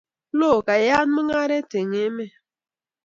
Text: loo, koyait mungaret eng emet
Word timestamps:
loo, 0.39 0.57
koyait 0.67 1.07
mungaret 1.13 1.71
eng 1.79 1.93
emet 2.05 2.33